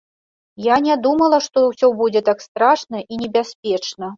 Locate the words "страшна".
2.47-3.07